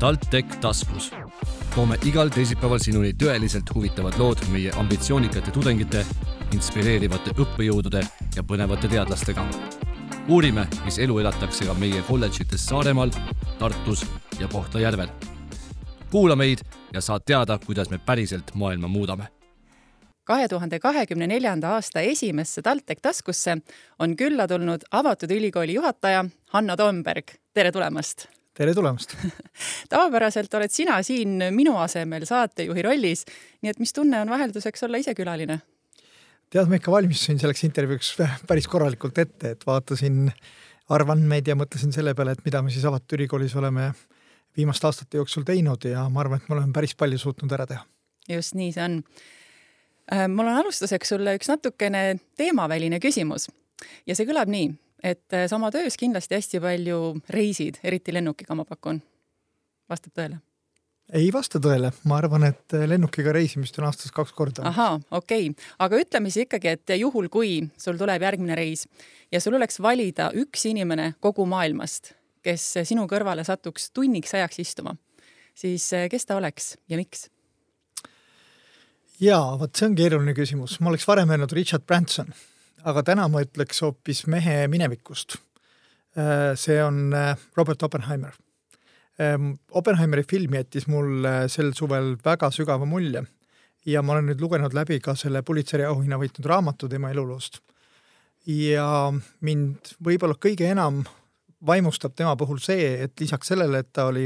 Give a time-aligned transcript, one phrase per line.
[0.00, 1.12] TalTech taskus.
[1.74, 6.06] toome igal teisipäeval sinuni tõeliselt huvitavad lood meie ambitsioonikate tudengite,
[6.56, 8.00] inspireerivate õppejõudude
[8.36, 9.44] ja põnevate teadlastega.
[10.28, 13.12] uurime, mis elu elatakse ka meie kolledžites Saaremaal,
[13.58, 14.06] Tartus
[14.40, 15.08] ja Kohtla-Järvel.
[16.10, 16.64] kuula meid
[16.94, 19.28] ja saad teada, kuidas me päriselt maailma muudame
[20.24, 23.58] kahe tuhande kahekümne neljanda aasta esimesse TalTech taskusse
[23.98, 27.24] on külla tulnud avatud ülikooli juhataja Hanno Tomberg.
[27.54, 28.39] tere tulemast!
[28.60, 29.14] Tere tulemast!
[29.92, 33.24] Tavapäraselt oled sina siin minu asemel saatejuhi rollis,
[33.64, 35.60] nii et mis tunne on vahelduseks olla ise külaline?
[36.50, 38.10] tead, ma ikka valmistusin selleks intervjuuks
[38.50, 40.26] päris korralikult ette, et vaatasin
[40.90, 43.92] arvandmeid ja mõtlesin selle peale, et mida me siis avatud ülikoolis oleme
[44.58, 47.86] viimaste aastate jooksul teinud ja ma arvan, et me oleme päris palju suutnud ära teha.
[48.28, 49.00] just nii see on.
[50.10, 53.48] Äh, mul on alustuseks sulle üks natukene teemaväline küsimus.
[54.06, 57.00] Ja see kõlab nii, et äh, sa oma töös kindlasti hästi palju
[57.32, 59.02] reisid, eriti lennukiga, ma pakun.
[59.90, 60.40] vastab tõele?
[61.12, 64.66] ei vasta tõele, ma arvan, et äh, lennukiga reisimist on aastas kaks korda.
[64.68, 68.86] ahaa, okei okay., aga ütleme siis ikkagi, et juhul, kui sul tuleb järgmine reis
[69.32, 72.14] ja sul oleks valida üks inimene kogu maailmast,
[72.46, 74.94] kes sinu kõrvale satuks tunniks ajaks istuma,
[75.54, 77.28] siis kes ta oleks ja miks?
[79.20, 82.30] jaa, vot see on keeruline küsimus, ma oleks varem öelnud Richard Branson,
[82.84, 85.36] aga täna ma ütleks hoopis mehe minevikust.
[86.18, 88.32] Äh, see on äh, Robert Oppenheimer.
[89.20, 93.24] Ähm, Oppenheimeri film jättis mulle sel suvel väga sügava mulje
[93.86, 97.60] ja ma olen nüüd lugenud läbi ka selle Pulitzeri auhinna võitnud raamatu tema eluloost.
[98.46, 101.02] ja mind võib-olla kõige enam
[101.66, 104.24] vaimustab tema puhul see, et lisaks sellele, et ta oli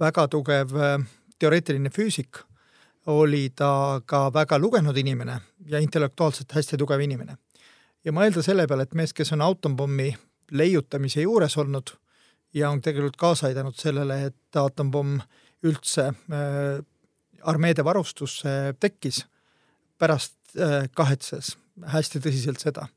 [0.00, 0.98] väga tugev äh,
[1.38, 2.44] teoreetiline füüsik
[3.06, 7.36] oli ta ka väga lugenud inimene ja intellektuaalselt hästi tugev inimene.
[8.04, 10.10] Ja mõelda selle peale, et mees, kes on atompommi
[10.56, 11.92] leiutamise juures olnud
[12.54, 15.20] ja on tegelikult kaasa aidanud sellele, et atompomm
[15.66, 16.80] üldse äh,
[17.42, 19.24] armeede varustusse tekkis,
[19.98, 21.54] pärast äh, kahetses
[21.92, 22.88] hästi tõsiselt seda,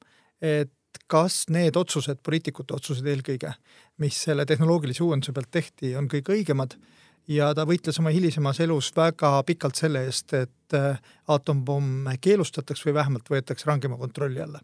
[0.42, 0.72] et
[1.10, 3.54] kas need otsused, poliitikute otsused eelkõige,
[4.02, 6.76] mis selle tehnoloogilise uuenduse pealt tehti, on kõik õigemad
[7.30, 11.00] ja ta võitles oma hilisemas elus väga pikalt selle eest, et äh,
[11.32, 14.64] atompomm keelustataks või vähemalt võetaks rangema kontrolli alla.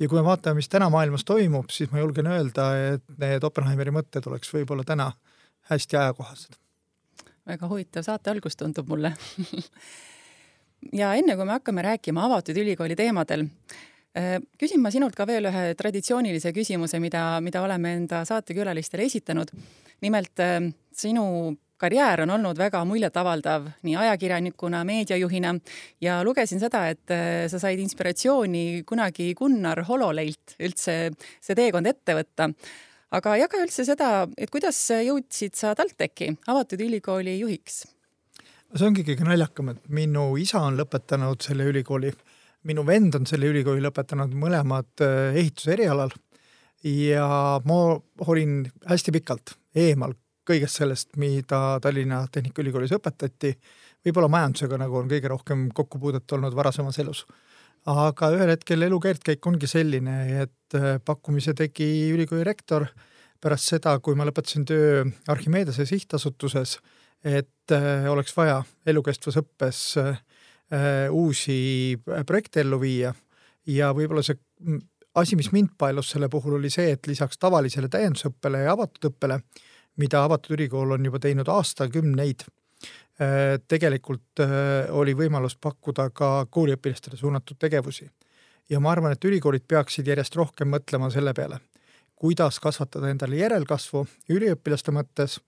[0.00, 3.94] Ja kui me vaatame, mis täna maailmas toimub, siis ma julgen öelda, et need Oppenheimeri
[3.94, 5.10] mõtted oleks võib-olla täna
[5.70, 6.56] hästi ajakohased.
[7.46, 9.12] väga huvitav saate algus tundub mulle
[11.00, 13.46] ja enne kui me hakkame rääkima avatud ülikooli teemadel,
[14.18, 19.52] äh, küsin ma sinult ka veel ühe traditsioonilise küsimuse, mida, mida oleme enda saatekülalistele esitanud.
[20.00, 20.60] nimelt äh,
[20.92, 25.54] sinu karjäär on olnud väga muljetavaldav nii ajakirjanikuna, meediajuhina
[26.00, 32.16] ja lugesin seda, et äh, sa said inspiratsiooni kunagi Gunnar Hololeilt üldse see teekond ette
[32.16, 32.50] võtta.
[33.16, 37.84] aga jaga üldse seda, et kuidas jõudsid sa TalTechi, avatud ülikooli juhiks?
[38.76, 42.10] see ongi kõige naljakam, et minu isa on lõpetanud selle ülikooli,
[42.66, 46.12] minu vend on selle ülikooli lõpetanud, mõlemad äh, ehituse erialal
[46.86, 47.26] ja
[47.64, 47.80] ma
[48.26, 50.14] olin hästi pikalt eemal
[50.46, 53.52] kõigest sellest, mida Tallinna Tehnikaülikoolis õpetati,
[54.06, 57.26] võib-olla majandusega nagu on kõige rohkem kokkupuudet olnud varasemas elus.
[57.86, 62.86] aga ühel hetkel elu keerdkäik ongi selline, et äh, pakkumise tegi ülikooli rektor
[63.40, 66.78] pärast seda, kui ma lõpetasin töö Archimedese sihtasutuses,
[67.22, 70.18] et äh, oleks vaja elukestvas õppes äh,
[71.10, 71.96] uusi
[72.26, 73.14] projekte ellu viia
[73.66, 74.82] ja võib-olla see mm,
[75.16, 79.40] asi, mis mind paelus selle puhul, oli see, et lisaks tavalisele täiendusõppele ja avatud õppele
[79.96, 82.46] mida avatud ülikool on juba teinud aastakümneid.
[83.16, 88.10] Äh, tegelikult äh, oli võimalus pakkuda ka kooliõpilastele suunatud tegevusi.
[88.68, 91.60] ja ma arvan, et ülikoolid peaksid järjest rohkem mõtlema selle peale,
[92.14, 95.38] kuidas kasvatada endale järelkasvu üliõpilaste mõttes,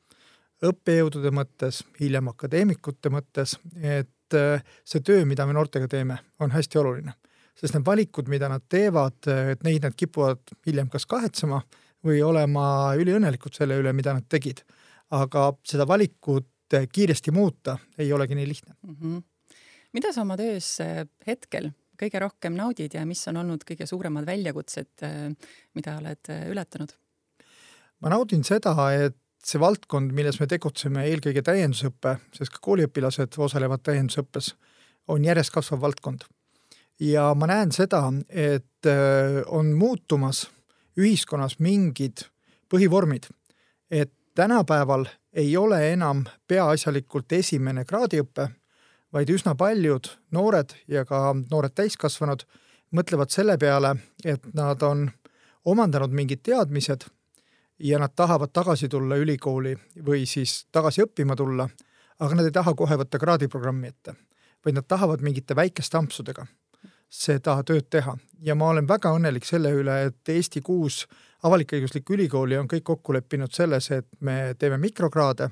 [0.64, 6.78] õppejõudude mõttes, hiljem akadeemikute mõttes, et äh, see töö, mida me noortega teeme, on hästi
[6.78, 7.12] oluline.
[7.58, 11.60] sest need valikud, mida nad teevad, et neid nad kipuvad hiljem kas kahetsema
[12.04, 14.62] või olema üliõnnelikud selle üle, mida nad tegid.
[15.10, 16.46] aga seda valikut
[16.92, 18.96] kiiresti muuta ei olegi nii lihtne mm.
[19.02, 19.22] -hmm.
[19.92, 24.26] mida sa oma töös eh, hetkel kõige rohkem naudid ja mis on olnud kõige suuremad
[24.26, 25.30] väljakutsed, eh,
[25.74, 26.92] mida oled eh, ületanud?
[28.00, 33.82] ma naudin seda, et see valdkond, milles me tegutseme, eelkõige täiendusõpe, sest ka kooliõpilased osalevad
[33.82, 34.54] täiendusõppes,
[35.08, 36.24] on järjest kasvav valdkond.
[37.00, 38.86] ja ma näen seda, et
[39.46, 40.48] on muutumas
[40.98, 42.26] ühiskonnas mingid
[42.68, 43.28] põhivormid,
[43.90, 48.48] et tänapäeval ei ole enam peaasjalikult esimene kraadiõpe,
[49.12, 51.74] vaid üsna paljud noored ja ka noored
[57.78, 61.68] ja nad tahavad tagasi tulla ülikooli või siis tagasi õppima tulla,
[62.18, 64.14] aga nad ei taha kohe võtta kraadiprogrammi ette,
[64.64, 66.46] vaid nad tahavad mingite väikeste ampsudega
[67.08, 68.16] seda tööd teha.
[68.44, 71.06] Ja ma olen väga õnnelik selle üle, et Eesti kuus
[71.46, 75.50] avalik-õiguslikku ülikooli on kõik kokku leppinud selles, et me teeme mikrokraade,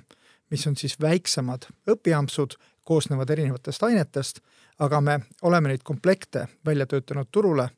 [0.50, 2.56] mis on siis väiksemad õpiampsud,
[2.86, 4.40] koosnevad erinevatest ainetest,
[4.78, 7.68] aga me oleme neid komplekte välja töötanud turule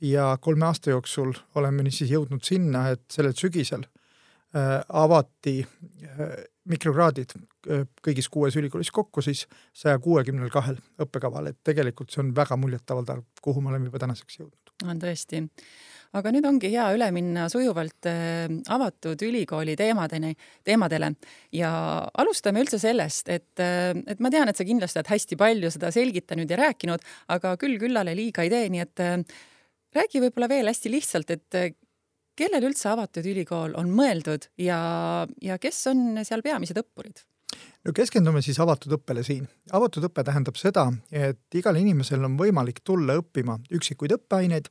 [0.00, 6.34] ja kolme aasta jooksul oleme siis jõudnud sinna, et sellel sügisel äh, avati äh,
[6.64, 7.36] mikrokraadid
[8.04, 13.22] kõigis kuues ülikoolis kokku siis saja kuuekümnel kahel õppekaval, et tegelikult see on väga muljetavaldav,
[13.42, 14.72] kuhu me oleme juba tänaseks jõudnud.
[14.84, 15.42] on tõesti.
[16.16, 20.34] aga nüüd ongi hea üle minna sujuvalt äh, avatud ülikooli teemadeni,
[20.64, 21.12] teemadele
[21.52, 21.70] ja
[22.14, 25.90] alustame üldse sellest, et, äh, et ma tean, et sa kindlasti oled hästi palju seda
[25.90, 29.04] selgitanud ja rääkinud, aga küll küllale liiga ei tee, nii et
[29.96, 31.76] räägi võib-olla veel hästi lihtsalt, et
[32.36, 34.78] kellele üldse avatud ülikool on mõeldud ja,
[35.42, 37.24] ja kes on seal peamised õppurid?
[37.84, 39.46] No keskendume siis avatud õppele siin.
[39.72, 44.70] avatud õpe tähendab seda, et igal inimesel on võimalik tulla õppima üksikuid õppeaineid.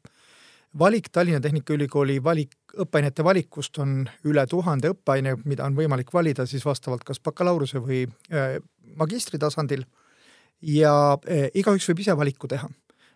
[0.80, 6.66] valik Tallinna Tehnikaülikooli valik, õppeainete valikust on üle tuhande õppeaine, mida on võimalik valida siis
[6.66, 8.58] vastavalt kas bakalaureuse või äh,
[8.96, 9.86] magistri tasandil.
[10.62, 12.70] ja äh, igaüks võib ise valiku teha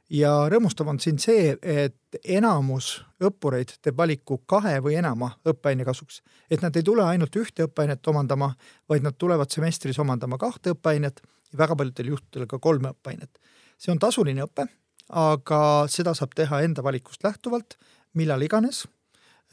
[0.09, 6.21] ja rõõmustav on siin see, et enamus õppureid teeb valiku kahe või enama õppeaine kasuks.
[6.49, 8.53] et nad ei tule ainult ühte õppeainet omandama,
[8.89, 11.21] vaid nad tulevad semestris omandama kahte õppeainet
[11.51, 13.39] ja väga paljudel juhtudel ka kolme õppeainet.
[13.77, 14.67] see on tasuline õpe,
[15.09, 17.77] aga seda saab teha enda valikust lähtuvalt,
[18.13, 18.87] millal iganes,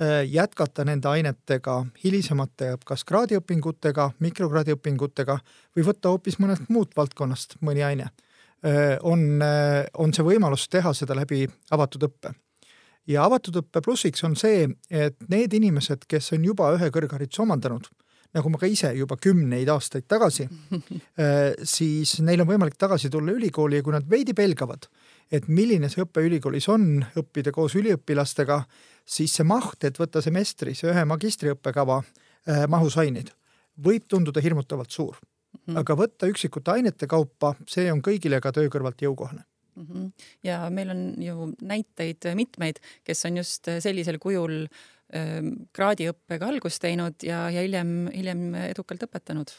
[0.00, 5.38] äh, jätkata nende ainetega hilisemate kas kraadiõpingutega, mikrokraadiõpingutega
[5.76, 8.10] või võtta hoopis mõnest muud valdkonnast mõni aine
[9.02, 11.44] on, äh, on see võimalus teha seda läbi
[11.74, 12.32] avatud õppe.
[13.06, 17.86] ja avatud õppe plussiks on see, et need inimesed, kes on juba ühe kõrghariduse omandanud,
[18.34, 20.48] nagu ma ka ise juba kümneid aastaid tagasi,
[21.22, 24.88] äh, siis neil on võimalik tagasi tulla ülikooli ja kui nad veidi pelgavad,
[25.30, 28.62] et milline see õpe ülikoolis on, õppida koos üliõpilastega,
[29.04, 32.02] siis see maht, et võtta semestris ühe magistriõppekava
[32.70, 33.32] mahus aineid,
[33.82, 35.18] võib tunduda hirmutavalt suur
[35.56, 35.76] mm.
[35.82, 39.44] aga võtta üksikute ainete kaupa, see on kõigile ka töö kõrvalt jõukohane
[39.76, 39.86] mm.
[39.86, 40.12] -hmm.
[40.44, 45.42] ja meil on ju näiteid mitmeid, kes on just sellisel kujul äh,
[45.72, 49.54] kraadiõppega algust teinud ja, ja hiljem, hiljem edukalt õpetanud.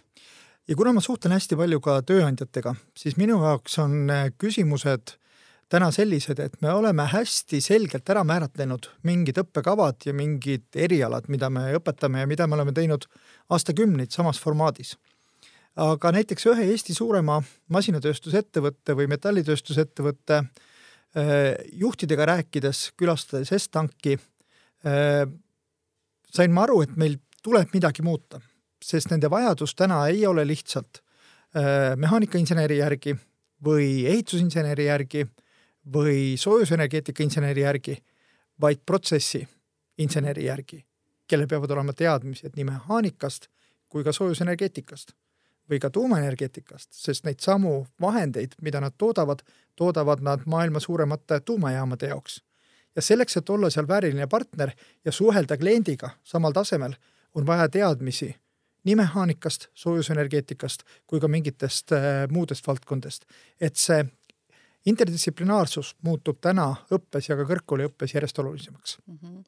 [0.68, 5.18] ja kuna ma suhtlen hästi palju ka tööandjatega, siis minu jaoks on äh, küsimused
[5.70, 11.50] täna sellised, et me oleme hästi selgelt ära määratlenud mingid õppekavad ja mingid erialad, mida
[11.50, 13.08] me õpetame ja mida me oleme teinud
[13.50, 14.96] aastakümneid samas formaadis
[15.78, 17.38] aga näiteks ühe Eesti suurema
[17.74, 20.48] masinatööstusettevõtte või metallitööstusettevõtte äh,
[21.78, 24.18] juhtidega rääkides, külastades Estanki,
[24.86, 25.24] äh,
[26.34, 28.42] sain ma aru, et meil tuleb midagi muuta,
[28.84, 33.16] sest nende vajadus täna ei ole lihtsalt äh, mehaanikainseneri järgi
[33.66, 35.28] või ehitusinseneri järgi
[35.94, 37.96] või soojusenergeetika inseneri järgi,
[38.62, 39.46] vaid protsessi
[40.02, 40.82] inseneri järgi,
[41.30, 43.48] kellel peavad olema teadmised nii mehaanikast
[43.88, 45.14] kui ka soojusenergeetikast
[45.69, 49.44] või ka tuumaenergeetikast, sest neid samu vahendeid, mida nad toodavad,
[49.75, 52.44] toodavad nad maailma suuremate tuumajaamade jaoks.
[52.96, 54.72] ja selleks, et olla seal vääriline partner
[55.06, 56.94] ja suhelda kliendiga samal tasemel,
[57.36, 58.36] on vaja teadmisi
[58.84, 63.26] nii mehaanikast, soojusenergeetikast kui ka mingitest äh, muudest valdkondadest.
[63.62, 64.06] et see
[64.86, 69.18] interdistsiplinaarsus muutub täna õppes ja ka kõrgkooliõppes järjest olulisemaks mm.
[69.18, 69.44] -hmm.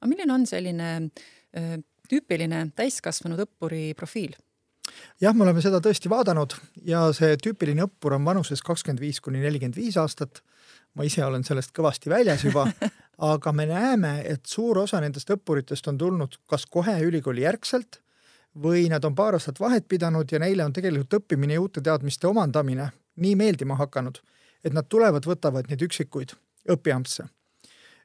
[0.00, 1.74] aga milline on selline äh,
[2.08, 4.34] tüüpiline täiskasvanud õppuri profiil?
[5.20, 6.54] Jah, me oleme seda tõesti vaadanud
[6.86, 10.42] ja see tüüpiline õppur on vanuses kakskümmend viis kuni nelikümmend viis aastat.
[10.94, 12.66] ma ise olen sellest kõvasti väljas juba,
[13.32, 18.00] aga me näeme, et suur osa nendest õppuritest on tulnud kas kohe ülikooli järgselt
[18.58, 22.26] või nad on paar aastat vahet pidanud ja neile on tegelikult õppimine ja uute teadmiste
[22.26, 24.18] omandamine nii meeldima hakanud,
[24.64, 26.34] et nad tulevad, võtavad neid üksikuid
[26.70, 27.28] õpiampse.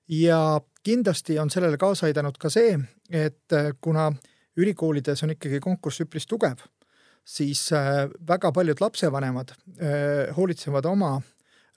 [0.07, 2.77] ja kindlasti on sellele kaasa aidanud ka see,
[3.09, 4.11] et kuna
[4.57, 6.61] ülikoolides on ikkagi konkurss üpris tugev
[7.25, 11.22] siis äh, väga paljud lapsevanemad äh, hoolitsevad oma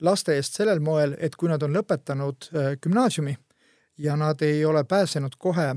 [0.01, 3.35] laste eest sellel moel, et kui nad on lõpetanud äh, gümnaasiumi
[3.99, 5.73] ja nad ei ole pääsenud kohe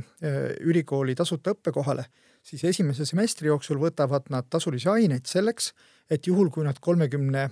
[0.61, 2.05] ülikooli tasuta õppekohale,
[2.43, 5.73] siis esimese semestri jooksul võtavad nad tasulisi aineid selleks,
[6.07, 7.49] et juhul, kui nad kolmekümne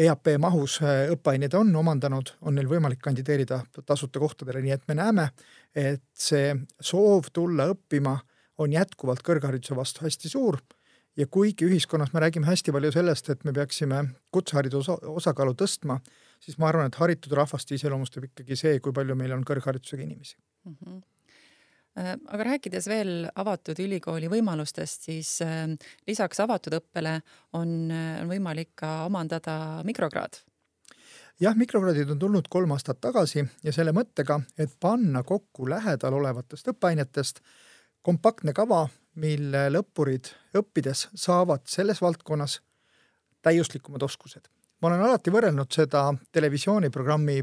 [0.00, 5.28] EAP mahus õppeaineid on omandanud, on neil võimalik kandideerida tasuta kohtadele, nii et me näeme,
[5.76, 8.16] et see soov tulla õppima
[8.56, 10.62] on jätkuvalt kõrghariduse vastu hästi suur
[11.16, 14.02] ja kuigi ühiskonnas me räägime hästi palju sellest, et me peaksime
[14.32, 16.00] kutsehariduse osakaalu tõstma,
[16.40, 20.36] siis ma arvan, et haritud rahvast iseloomustab ikkagi see, kui palju meil on kõrgharidusega inimesi
[20.66, 20.76] mm.
[20.76, 21.00] -hmm
[22.00, 25.40] aga rääkides veel avatud ülikooli võimalustest, siis
[26.06, 27.16] lisaks avatud õppele
[27.52, 30.38] on, on võimalik ka omandada mikrokraad
[31.40, 36.68] jah, mikrokraadid on tulnud kolm aastat tagasi ja selle mõttega, et panna kokku lähedal olevatest
[36.72, 37.40] õppeainetest
[38.02, 38.86] kompaktne kava,
[39.18, 42.60] mille lõppurid õppides saavad selles valdkonnas
[43.42, 44.48] täiuslikumad oskused.
[44.80, 47.42] ma olen alati võrrelnud seda televisiooniprogrammi,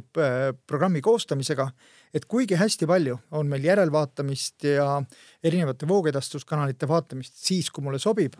[0.66, 1.68] programmi koostamisega,
[2.14, 5.02] et kuigi hästi palju on meil järelvaatamist ja
[5.44, 8.34] erinevate voogedastuskanalite vaatamist siis, kui mulle sobib,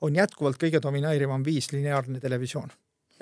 [0.00, 2.72] on jätkuvalt kõige domineerivam viis lineaarne televisioon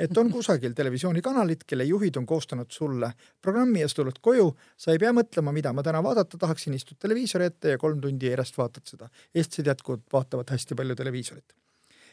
[0.02, 4.92] et on kusagil televisioonikanalid, kelle juhid on koostanud sulle programmi ja sa tuled koju, sa
[4.92, 8.58] ei pea mõtlema, mida ma täna vaadata tahaksin, istud televiisori ette ja kolm tundi järjest
[8.58, 9.10] vaatad seda.
[9.34, 11.54] eestlased jätkuvalt vaatavad hästi palju televiisorit.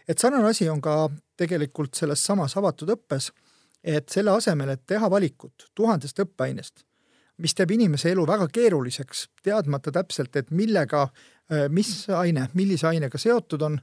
[0.07, 3.31] et sarnane asi on ka tegelikult selles samas avatud õppes,
[3.83, 6.83] et selle asemel, et teha valikut tuhandest õppeainest,
[7.37, 11.07] mis teeb inimese elu väga keeruliseks, teadmata täpselt, et millega,
[11.69, 13.79] mis aine, millise ainega seotud on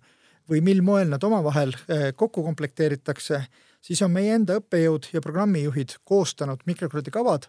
[0.51, 1.73] või mil moel nad omavahel
[2.17, 3.41] kokku komplekteeritakse
[3.81, 7.49] siis on meie enda õppejõud ja programmijuhid koostanud mikrokraadi kavad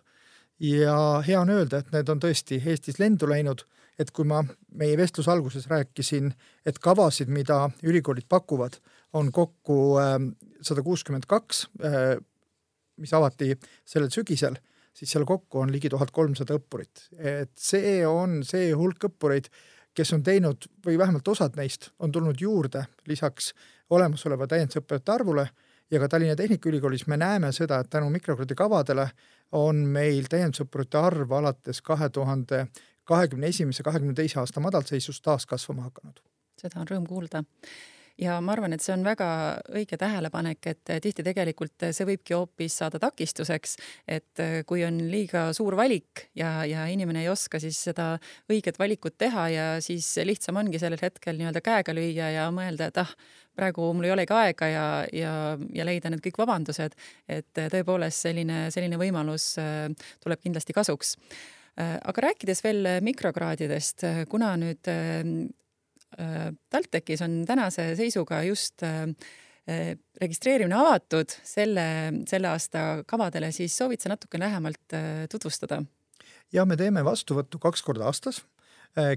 [0.60, 3.64] ja hea on öelda, et need on tõesti Eestis lendu läinud,
[4.00, 4.44] et kui ma
[4.78, 6.32] meie vestluse alguses rääkisin,
[6.66, 8.78] et kavasid, mida ülikoolid pakuvad,
[9.18, 10.32] on kokku ähm,
[10.62, 12.18] sada kuuskümmend kaks, äh,
[12.98, 13.54] mis avati
[13.86, 14.58] sellel sügisel,
[14.98, 17.10] siis seal kokku on ligi tuhat kolmsada õppurit.
[17.18, 19.50] et see on see hulk õppureid,
[19.98, 23.54] kes on teinud või vähemalt osad neist on tulnud juurde lisaks
[23.90, 25.48] olemasoleva täiendusõppejate arvule
[25.92, 29.10] ja ka Tallinna Tehnikaülikoolis me näeme seda, et tänu mikrokraadi kavadele
[29.52, 32.66] on meil täiendusõppurite arv alates kahe tuhande
[33.08, 36.20] kahekümne esimese, kahekümne teise aasta madalseisust taas kasvama hakanud.
[36.62, 37.44] seda on rõõm kuulda
[38.22, 39.28] ja ma arvan, et see on väga
[39.78, 43.76] õige tähelepanek, et tihti tegelikult see võibki hoopis saada takistuseks,
[44.08, 48.16] et kui on liiga suur valik ja, ja inimene ei oska siis seda
[48.52, 53.02] õiget valikut teha ja siis lihtsam ongi sellel hetkel nii-öelda käega lüüa ja mõelda, et
[53.04, 53.14] ah,
[53.58, 55.36] praegu mul ei olegi aega ja, ja,
[55.76, 56.98] ja leida need kõik vabandused,
[57.30, 59.54] et tõepoolest selline, selline võimalus
[60.24, 61.16] tuleb kindlasti kasuks.
[61.78, 64.90] Äh, aga rääkides veel mikrokraadidest, kuna nüüd
[66.70, 69.04] TalTechis on tänase seisuga just äh,
[69.70, 71.34] äh, registreerimine avatud.
[71.44, 71.86] Selle,
[72.28, 74.98] selle aasta kavadele, siis soovid sa natuke lähemalt
[75.32, 75.84] tutvustada?
[76.54, 78.38] ja me teeme vastuvõttu kaks korda aastas,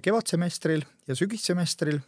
[0.02, 2.00] kevadsemestril ja sügissemestril.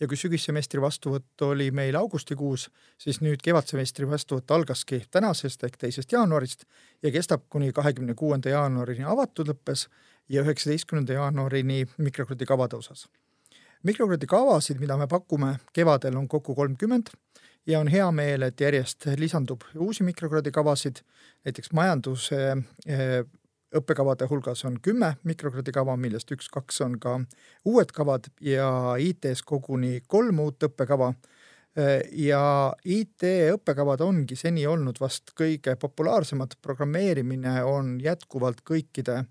[0.00, 2.66] Ja kui sügissemestri vastuvõtt oli meil augustikuus,
[3.00, 6.66] siis nüüd kevadsemestri vastuvõtt algaski tänasest ehk teisest jaanuarist
[7.02, 9.86] ja kestab kuni kahekümne kuuenda jaanuarini avatud õppes
[10.28, 13.06] ja üheksateistkümnenda jaanuarini mikrokraadi kavade osas
[13.82, 17.12] mikrokraadi kavasid, mida me pakume kevadel, on kokku kolmkümmend
[17.66, 21.02] ja on hea meel, et järjest lisandub uusi mikrokraadi kavasid,
[21.44, 22.40] näiteks majanduse
[22.86, 23.22] eh,
[23.76, 27.18] õppekavade hulgas on kümme mikrokraadi kava, millest üks-kaks on ka
[27.66, 28.68] uued kavad ja
[29.02, 31.12] IT-s koguni kolm uut õppekava.
[31.76, 39.24] Eh, ja IT õppekavad ongi seni olnud vast kõige populaarsemad, programmeerimine on jätkuvalt kõikide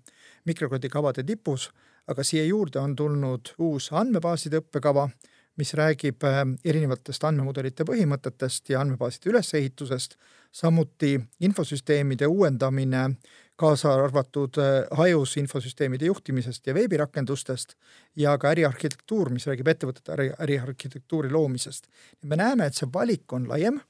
[0.46, 1.70] mikrokraadi kavade tipus
[2.06, 5.08] aga siia juurde on tulnud uus andmebaaside õppekava,
[5.56, 10.18] mis räägib äh, erinevatest andmemudelite põhimõtetest ja andmebaaside ülesehitusest,
[10.52, 13.08] samuti infosüsteemide uuendamine,
[13.56, 17.74] kaasa arvatud äh, hajus infosüsteemide juhtimisest ja veebirakendustest
[18.16, 21.88] ja ka äriarhitektuur, mis räägib ettevõtete äri, äriarhitektuuri loomisest.
[22.22, 23.80] me näeme, et see valik on laiem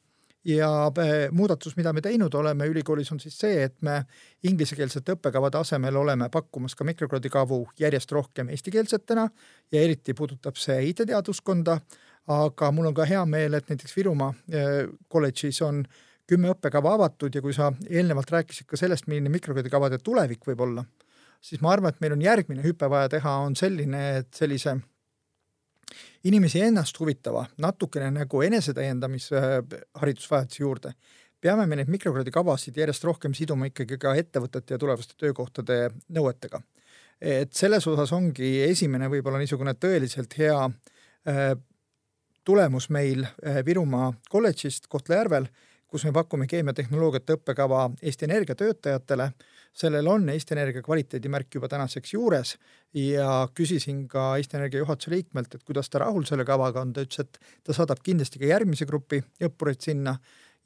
[0.46, 4.02] ja äh, muudatus, mida me teinud oleme ülikoolis, on siis see, et me
[4.46, 9.26] inglisekeelsete õppekavade asemel oleme pakkumas ka mikrokraadikavu järjest rohkem eestikeelsetena
[9.72, 11.80] ja eriti puudutab see IT-teaduskonda.
[12.26, 15.84] aga mul on ka hea meel, et näiteks Virumaa äh, kolledžis on
[16.26, 20.84] kümme õppekava avatud ja kui sa eelnevalt rääkisid ka sellest, milline mikrokraadikavade tulevik võib olla,
[21.40, 24.76] siis ma arvan, et meil on järgmine hüpe vaja teha, on selline, et sellise
[26.26, 29.42] inimesi ennast huvitava, natukene nagu enesetäiendamise
[30.00, 30.92] haridusvajaduse juurde,
[31.40, 36.62] peame me neid mikrokraadi kavasid järjest rohkem siduma ikkagi ka ettevõtete ja tulevaste töökohtade nõuetega.
[37.20, 41.54] et selles osas ongi esimene võib-olla niisugune tõeliselt hea äh,
[42.44, 45.46] tulemus meil äh, Virumaa kolledžist Kohtla-Järvel,
[45.88, 49.30] kus me pakume keemiatehnoloogiate õppekava Eesti Energia töötajatele
[49.76, 52.56] sellel on Eesti Energia kvaliteedimärk juba tänaseks juures.
[52.94, 57.04] Ja küsisin ka Eesti Energia juhatuse liikmelt, et kuidas ta rahul selle kavaga on, ta
[57.04, 60.16] ütles, et ta saadab kindlasti ka järgmise grupi õppureid sinna.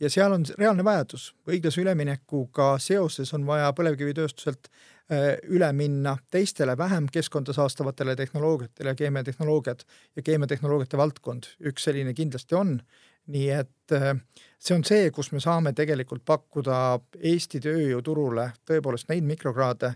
[0.00, 1.34] Ja seal on reaalne vajadus.
[1.48, 9.84] õiglase üleminekuga seoses on vaja põlevkivitööstuselt äh, üle minna teistele vähem keskkonda saastavatele tehnoloogiatele, keemiatehnoloogiad
[10.16, 12.78] ja keemiatehnoloogiate valdkond, üks selline kindlasti on
[13.26, 14.14] nii et äh,
[14.58, 16.98] see on see, kus me saame tegelikult pakkuda
[17.32, 19.94] Eesti tööjõuturule tõepoolest neid mikrokraade,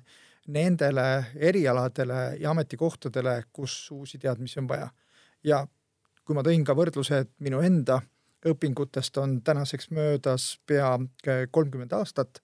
[0.54, 4.90] nendele erialadele ja ametikohtadele, kus uusi teadmisi on vaja.
[5.44, 5.66] ja
[6.24, 8.00] kui ma tõin ka võrdluse, et minu enda
[8.48, 10.98] õpingutest on tänaseks möödas pea
[11.50, 12.40] kolmkümmend aastat,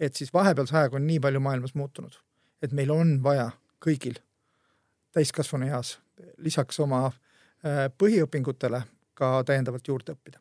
[0.00, 2.16] et siis vahepealse ajaga on nii palju maailmas muutunud,
[2.62, 3.50] et meil on vaja
[3.84, 4.18] kõigil
[5.12, 5.98] täiskasvanueas
[6.40, 8.82] lisaks oma äh, põhiõpingutele
[9.18, 10.40] ka täiendavalt juurde õppida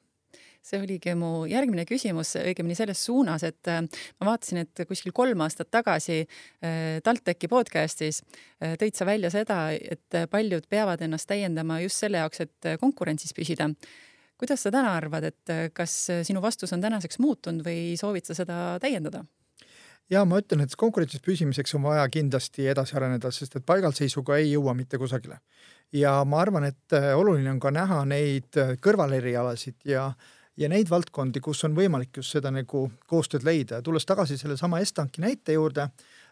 [0.62, 3.82] see oligi mu järgmine küsimus, õigemini selles suunas, et äh,
[4.22, 8.22] ma vaatasin, et kuskil kolm aastat tagasi äh, TalTechi podcastis
[8.62, 13.72] tõid sa välja seda, et paljud peavad ennast täiendama just selle jaoks, et konkurentsis püsida.
[14.38, 15.96] kuidas sa täna arvad, et kas
[16.30, 19.26] sinu vastus on tänaseks muutunud või soovid sa seda täiendada?
[20.12, 24.52] ja ma ütlen, et konkurentsis püsimiseks on vaja kindlasti edasi areneda, sest et paigalseisuga ei
[24.52, 25.40] jõua mitte kusagile.
[25.94, 30.12] Ja ma arvan, et äh, oluline on ka näha neid äh, kõrvalerialasid ja
[30.60, 34.82] ja neid valdkondi, kus on võimalik just seda nagu koostööd leida ja tulles tagasi sellesama
[34.84, 35.88] Estanki näite juurde,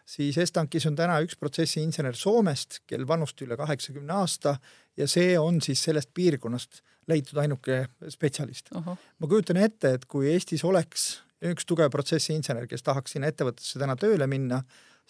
[0.06, 4.58] siis Estankis on täna üks protsessiinsener Soomest, kel vanust üle kaheksakümne aasta
[4.96, 8.70] ja see on siis sellest piirkonnast leitud ainuke spetsialist.
[8.74, 13.96] ma kujutan ette, et kui Eestis oleks üks tugev protsessiinsener, kes tahaks sinna ettevõttesse täna
[13.96, 14.60] tööle minna,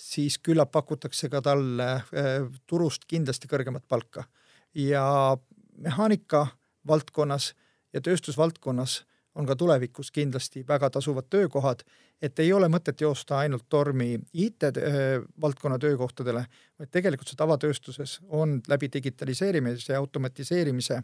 [0.00, 4.24] siis küllap pakutakse ka talle äh, turust kindlasti kõrgemat palka.
[4.74, 5.36] Ja
[5.78, 6.46] mehaanika
[6.86, 7.54] valdkonnas
[7.92, 11.82] ja tööstusvaldkonnas on ka tulevikus kindlasti väga tasuvad töökohad,
[12.22, 16.44] et ei ole mõtet joosta ainult tormi IT-valdkonna töökohtadele,
[16.78, 21.02] vaid tegelikult see tavatööstuses on läbi digitaliseerimise ja automatiseerimise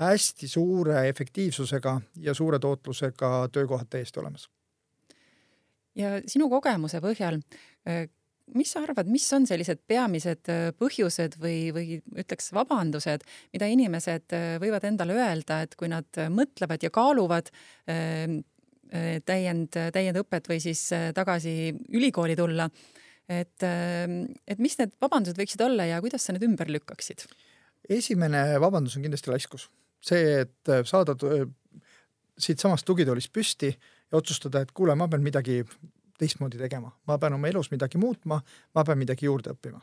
[0.00, 4.48] hästi suure efektiivsusega ja suure tootlusega töökohad täiesti olemas.
[5.94, 7.40] ja sinu kogemuse põhjal,
[8.54, 14.36] mis sa arvad, mis on sellised peamised äh, põhjused või, või ütleks vabandused, mida inimesed
[14.36, 17.52] äh, võivad endale öelda, et kui nad mõtlevad ja kaaluvad
[19.26, 20.80] täiend, täiendõpet või siis
[21.14, 21.52] tagasi
[21.94, 22.66] ülikooli tulla,
[23.30, 27.28] et, et mis need vabandused võiksid olla ja kuidas sa need ümber lükkaksid?
[27.90, 29.68] esimene vabandus on kindlasti laiskus
[30.04, 31.46] see, et äh, saada äh,
[32.40, 35.60] siitsamast tugitoolist püsti ja otsustada, et kuule, ma pean midagi
[36.20, 38.40] teistmoodi tegema, ma pean oma elus midagi muutma,
[38.74, 39.80] ma pean midagi juurde õppima.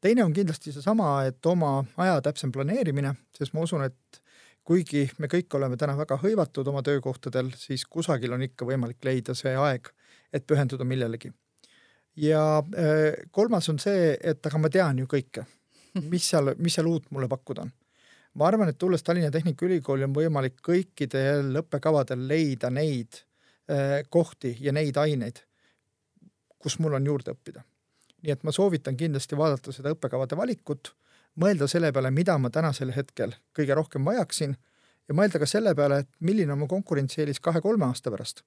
[0.00, 4.20] teine on kindlasti seesama, et oma aja täpsem planeerimine, sest ma usun, et
[4.64, 9.34] kuigi me kõik oleme täna väga hõivatud oma töökohtadel, siis kusagil on ikka võimalik leida
[9.34, 9.90] see aeg,
[10.32, 11.32] et pühenduda millelegi.
[12.16, 15.44] ja äh, kolmas on see, et aga ma tean ju kõike,
[16.12, 17.72] mis seal, mis seal uut mulle pakkuda on
[18.34, 23.24] ma arvan, et tulles Tallinna Tehnikaülikooli on võimalik kõikidel õppekavadel leida neid
[24.10, 25.42] kohti ja neid aineid,
[26.58, 27.62] kus mul on juurde õppida.
[28.22, 30.90] nii et ma soovitan kindlasti vaadata seda õppekavade valikut,
[31.40, 34.56] mõelda selle peale, mida ma tänasel hetkel kõige rohkem vajaksin
[35.08, 38.42] ja mõelda ka selle peale, et milline on mu konkurentsieelis kahe-kolme aasta pärast.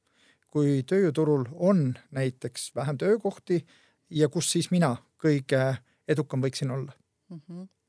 [0.54, 3.66] kui tööjõuturul on näiteks vähem töökohti
[4.10, 6.94] ja kus siis mina kõige edukam võiksin olla
[7.30, 7.42] mm.
[7.50, 7.83] -hmm Äh,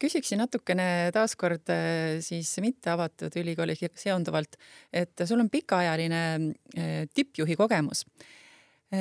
[0.00, 4.56] küsiksin natukene taaskord äh, siis mitte avatud ülikooliga seonduvalt,
[4.92, 8.06] et sul on pikaajaline äh, tippjuhi kogemus.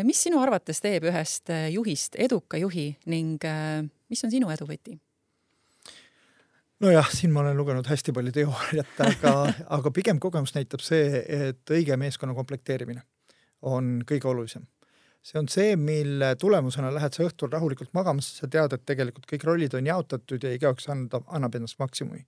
[0.04, 3.44] mis sinu arvates teeb ühest juhist eduka juhi ning
[4.10, 4.98] mis on sinu edu võti?
[6.82, 9.34] nojah, siin ma olen lugenud hästi palju teooriat, aga,
[9.78, 13.06] aga pigem kogemus näitab see, et õige meeskonna komplekteerimine
[13.62, 14.66] on kõige olulisem
[15.26, 19.26] see on see, mille tulemusena lähed sa õhtul rahulikult magama, sest sa tead, et tegelikult
[19.30, 22.26] kõik rollid on jaotatud ja igaüks anda, annab endast maksimumi.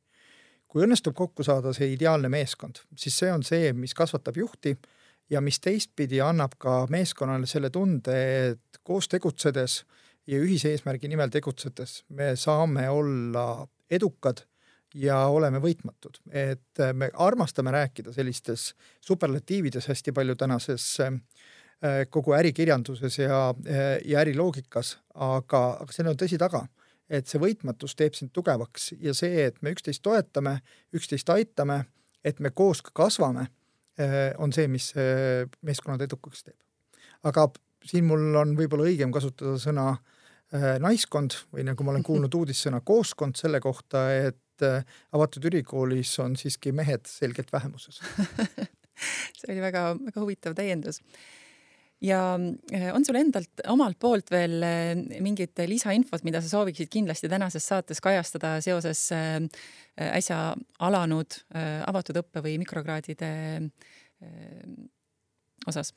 [0.68, 4.74] kui õnnestub kokku saada see ideaalne meeskond, siis see on see, mis kasvatab juhti
[5.32, 8.18] ja mis teistpidi annab ka meeskonnale selle tunde,
[8.50, 9.78] et koos tegutsedes
[10.28, 14.44] ja ühise eesmärgi nimel tegutsedes me saame olla edukad
[14.96, 21.20] ja oleme võitmatud, et me armastame rääkida sellistes superlatiivides hästi palju tänases Äh,
[22.10, 26.64] kogu ärikirjanduses ja, äh, ja äriloogikas, aga, aga sellel on tõsi taga,
[27.10, 30.58] et see võitmatus teeb sind tugevaks ja see, et me üksteist toetame,
[30.98, 31.84] üksteist aitame,
[32.26, 33.48] et me koos ka kasvame,
[34.02, 34.90] äh, on see, mis
[35.62, 36.58] meeskonnad edukaks teeb.
[37.24, 37.48] aga
[37.86, 39.96] siin mul on võib-olla õigem kasutada sõna
[40.80, 44.66] naiskond või nagu ma olen kuulnud uudissõna kooskond selle kohta, et
[45.14, 48.00] avatud ülikoolis on siiski mehed selgelt vähemuses
[49.38, 51.04] see oli väga-väga huvitav täiendus
[52.02, 52.22] ja
[52.72, 57.66] eh, on sul endalt omalt poolt veel eh, mingit lisainfot, mida sa sooviksid kindlasti tänases
[57.66, 59.40] saates kajastada seoses eh,
[59.98, 60.54] äsja
[60.86, 61.40] alanud
[61.90, 63.30] avatud õppe või mikrokraadide
[65.66, 65.94] osas?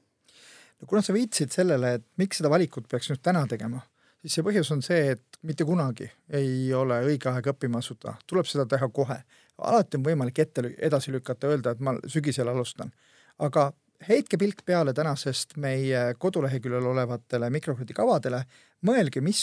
[0.80, 3.82] no kuna sa viitasid sellele, et miks seda valikut peaks nüüd täna tegema,
[4.22, 8.48] siis see põhjus on see, et mitte kunagi ei ole õige aeg õppima asuda, tuleb
[8.48, 9.20] seda teha kohe.
[9.60, 12.92] alati on võimalik ette, edasi lükata, öelda, et ma sügisel alustan.
[13.38, 13.70] aga
[14.08, 18.42] heitke pilk peale tänasest meie koduleheküljel olevatele mikrokraadikavadele,
[18.86, 19.42] mõelge, mis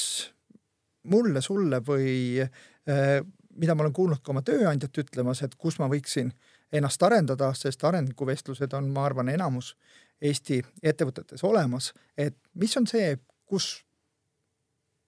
[1.08, 3.20] mulle, sulle või äh,
[3.58, 6.32] mida ma olen kuulnud ka oma tööandjat ütlemas, et kus ma võiksin
[6.74, 9.76] ennast arendada, sest arenguvestlused on, ma arvan, enamus
[10.22, 13.12] Eesti ettevõtetes olemas, et mis on see,
[13.46, 13.84] kus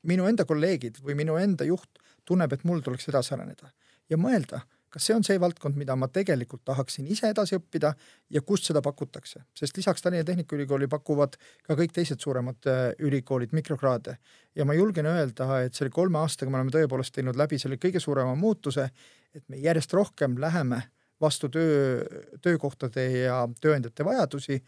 [0.05, 1.97] minu enda kolleegid või minu enda juht
[2.29, 3.71] tunneb, et mul tuleks edasi areneda?
[4.09, 7.93] Ja mõelda kas see on see valdkond, mida ma tegelikult tahaksin ise edasi õppida
[8.33, 13.53] ja kust seda pakutakse, sest lisaks Tallinna Tehnikaülikooli pakuvad ka kõik teised suuremad äh, ülikoolid
[13.55, 14.17] mikrokraade.
[14.55, 17.99] ja ma julgen öelda, et selle kolme aastaga me oleme tõepoolest teinud läbi selle kõige
[17.99, 18.89] suurema muutuse,
[19.35, 20.81] et me järjest rohkem läheme
[21.21, 22.03] vastu töö,
[22.41, 24.59] töökohtade ja tööandjate vajadusi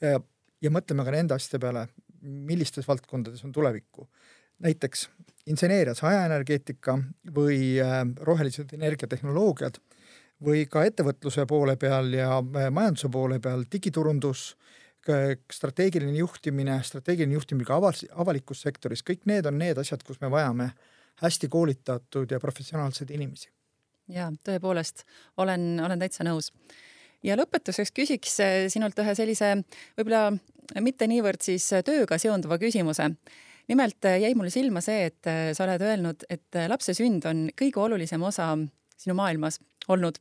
[0.00, 0.20] ja,
[0.62, 1.86] ja mõtleme ka nende asjade peale,
[2.22, 4.08] millistes valdkondades on tulevikku.
[4.62, 5.08] Näiteks
[5.46, 6.98] inseneerias hajaenergeetika
[7.34, 9.78] või äh, rohelised energiatehnoloogiad
[10.44, 14.54] või ka ettevõtluse poole peal ja äh, majanduse poole peal digiturundus,
[15.52, 20.30] strateegiline juhtimine, strateegiline juhtimine ka aval-, avalikus sektoris, kõik need on need asjad, kus me
[20.32, 20.72] vajame
[21.22, 23.52] hästi koolitatud ja professionaalseid inimesi.
[24.08, 25.04] ja tõepoolest
[25.36, 26.50] olen, olen täitsa nõus.
[27.22, 29.54] ja lõpetuseks küsiks äh, sinult ühe sellise
[29.96, 30.32] võib-olla
[30.82, 33.12] mitte niivõrd siis tööga seonduva küsimuse
[33.68, 37.26] nimelt äh, jäi mulle silma see, et äh, sa oled öelnud, et äh, lapse sünd
[37.28, 38.52] on kõige olulisem osa
[38.96, 39.60] sinu maailmas
[39.92, 40.18] olnud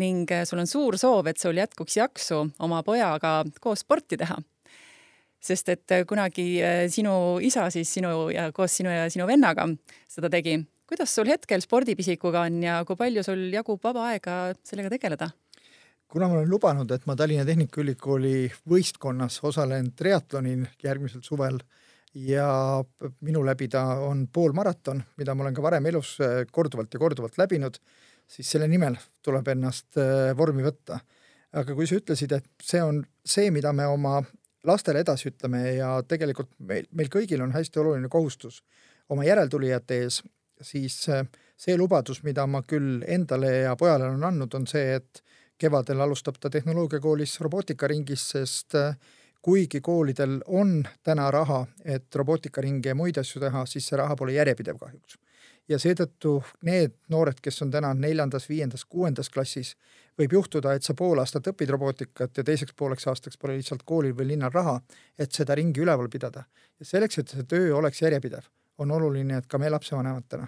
[0.00, 4.38] ning sul on suur soov, et sul jätkuks jaksu oma pojaga koos sporti teha.
[5.42, 9.66] sest et kunagi sinu isa siis sinu ja koos sinu ja sinu vennaga
[10.08, 10.62] seda tegi.
[10.86, 15.28] kuidas sul hetkel spordipisikuga on ja kui palju sul jagub vaba aega sellega tegeleda?
[16.08, 21.60] kuna ma olen lubanud, et ma Tallinna Tehnikaülikooli võistkonnas osalen triatlonil järgmisel suvel
[22.14, 22.82] ja
[23.20, 27.78] minu läbida on poolmaraton, mida ma olen ka varem elus äh, korduvalt ja korduvalt läbinud,
[28.28, 31.00] siis selle nimel tuleb ennast äh, vormi võtta.
[31.52, 34.22] aga kui sa ütlesid, et see on see, mida me oma
[34.64, 38.62] lastele edasi ütleme ja tegelikult meil, meil kõigil on hästi oluline kohustus
[39.12, 40.22] oma järeltulijate ees,
[40.62, 45.22] siis äh, see lubadus, mida ma küll endale ja pojale olen andnud, on see, et
[45.62, 48.96] kevadel alustab ta tehnoloogiakoolis robootikaringis, sest äh,
[49.42, 54.32] kuigi koolidel on täna raha, et robootikaringe ja muid asju teha, siis see raha pole
[54.32, 55.18] järjepidev kahjuks.
[55.68, 59.76] ja seetõttu need noored, kes on täna neljandas, viiendas, kuuendas klassis,
[60.18, 64.14] võib juhtuda, et sa pool aastat õpid robootikat ja teiseks pooleks aastaks pole lihtsalt koolil
[64.18, 64.80] või linnal raha,
[65.18, 66.44] et seda ringi üleval pidada.
[66.80, 68.42] ja selleks, et see töö oleks järjepidev,
[68.78, 70.46] on oluline, et ka me lapsevanematena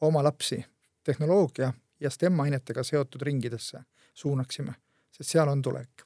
[0.00, 0.64] oma lapsi
[1.04, 4.74] tehnoloogia ja STEM ainetega seotud ringidesse suunaksime,
[5.12, 6.02] sest seal on tulevik.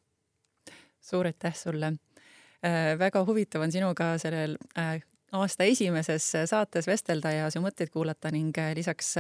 [1.00, 1.92] suur aitäh sulle
[2.98, 4.98] väga huvitav on sinuga sellel äh,
[5.32, 9.14] aasta esimeses saates vestelda ja su mõtteid kuulata ning äh, lisaks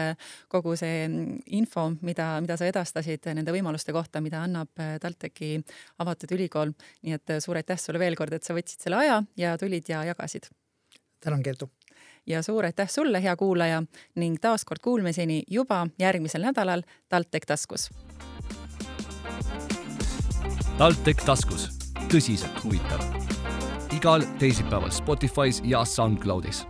[0.48, 5.58] kogu see mm, info, mida, mida sa edastasid nende võimaluste kohta, mida annab TalTechi
[6.02, 6.74] avatud ülikool.
[7.02, 10.04] nii et suur aitäh sulle veel kord, et sa võtsid selle aja ja tulid ja
[10.04, 10.50] jagasid.
[11.20, 11.70] tänan, Kertu.
[12.26, 13.82] ja suur aitäh sulle, hea kuulaja
[14.16, 17.90] ning taaskord kuulmiseni juba järgmisel nädalal TalTech taskus.
[20.78, 21.68] TalTech taskus
[22.08, 23.27] tõsiselt huvitav.
[23.98, 26.66] Igal teisipäeval Spotify's ja SoundCloudis